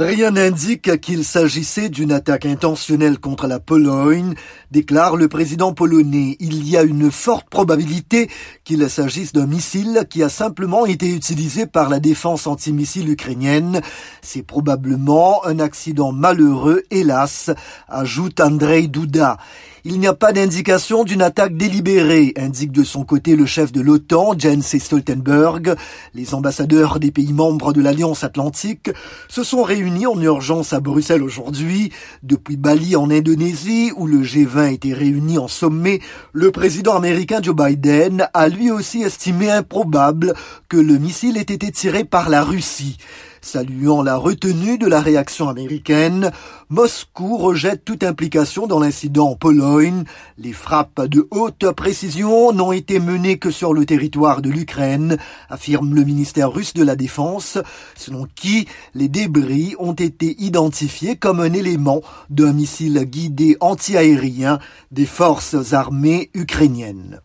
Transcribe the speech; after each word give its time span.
Rien 0.00 0.30
n'indique 0.30 1.00
qu'il 1.00 1.24
s'agissait 1.24 1.88
d'une 1.88 2.12
attaque 2.12 2.46
intentionnelle 2.46 3.18
contre 3.18 3.48
la 3.48 3.58
Pologne, 3.58 4.34
déclare 4.70 5.16
le 5.16 5.26
président 5.26 5.72
polonais. 5.72 6.36
Il 6.38 6.68
y 6.68 6.76
a 6.76 6.84
une 6.84 7.10
forte 7.10 7.50
probabilité 7.50 8.30
qu'il 8.62 8.88
s'agisse 8.88 9.32
d'un 9.32 9.48
missile 9.48 10.04
qui 10.08 10.22
a 10.22 10.28
simplement 10.28 10.86
été 10.86 11.12
utilisé 11.12 11.66
par 11.66 11.88
la 11.88 11.98
défense 11.98 12.46
antimissile 12.46 13.10
ukrainienne. 13.10 13.80
C'est 14.22 14.44
probablement 14.44 15.44
un 15.44 15.58
accident 15.58 16.12
malheureux, 16.12 16.84
hélas, 16.92 17.50
ajoute 17.88 18.38
Andrei 18.38 18.86
Duda. 18.86 19.36
Il 19.84 20.00
n'y 20.00 20.06
a 20.06 20.12
pas 20.12 20.32
d'indication 20.32 21.02
d'une 21.02 21.22
attaque 21.22 21.56
délibérée, 21.56 22.34
indique 22.36 22.72
de 22.72 22.84
son 22.84 23.04
côté 23.04 23.36
le 23.36 23.46
chef 23.46 23.72
de 23.72 23.80
l'OTAN, 23.80 24.34
Jens 24.38 24.76
Stoltenberg. 24.78 25.76
Les 26.14 26.34
ambassadeurs 26.34 27.00
des 27.00 27.10
pays 27.10 27.32
membres 27.32 27.72
de 27.72 27.80
l'Alliance 27.80 28.22
Atlantique 28.22 28.90
se 29.28 29.42
sont 29.42 29.62
réunis 29.62 29.87
en 29.88 30.20
urgence 30.20 30.72
à 30.72 30.80
Bruxelles 30.80 31.22
aujourd'hui. 31.22 31.92
Depuis 32.22 32.56
Bali 32.56 32.96
en 32.96 33.10
Indonésie, 33.10 33.92
où 33.96 34.06
le 34.06 34.22
G20 34.22 34.74
était 34.74 34.92
réuni 34.92 35.38
en 35.38 35.48
sommet, 35.48 36.00
le 36.32 36.50
président 36.50 36.94
américain 36.94 37.40
Joe 37.42 37.56
Biden 37.56 38.28
a 38.34 38.48
lui 38.48 38.70
aussi 38.70 39.02
estimé 39.02 39.50
improbable 39.50 40.34
que 40.68 40.76
le 40.76 40.98
missile 40.98 41.36
ait 41.36 41.40
été 41.40 41.70
tiré 41.72 42.04
par 42.04 42.28
la 42.28 42.44
Russie. 42.44 42.98
Saluant 43.40 44.02
la 44.02 44.16
retenue 44.16 44.78
de 44.78 44.86
la 44.86 45.00
réaction 45.00 45.48
américaine, 45.48 46.32
Moscou 46.68 47.38
rejette 47.38 47.84
toute 47.84 48.02
implication 48.02 48.66
dans 48.66 48.80
l'incident 48.80 49.30
en 49.30 49.36
Pologne. 49.36 50.04
Les 50.36 50.52
frappes 50.52 51.06
de 51.06 51.26
haute 51.30 51.70
précision 51.72 52.52
n'ont 52.52 52.72
été 52.72 52.98
menées 52.98 53.38
que 53.38 53.50
sur 53.50 53.72
le 53.72 53.86
territoire 53.86 54.42
de 54.42 54.50
l'Ukraine, 54.50 55.16
affirme 55.48 55.94
le 55.94 56.04
ministère 56.04 56.52
russe 56.52 56.74
de 56.74 56.84
la 56.84 56.96
Défense, 56.96 57.58
selon 57.96 58.26
qui 58.34 58.66
les 58.94 59.08
débris 59.08 59.74
ont 59.78 59.94
été 59.94 60.36
identifiés 60.38 61.16
comme 61.16 61.40
un 61.40 61.52
élément 61.52 62.02
d'un 62.28 62.52
missile 62.52 63.04
guidé 63.04 63.56
antiaérien 63.60 64.58
des 64.90 65.06
forces 65.06 65.72
armées 65.72 66.30
ukrainiennes. 66.34 67.16